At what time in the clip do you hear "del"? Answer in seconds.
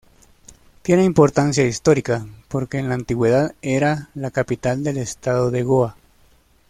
4.83-4.97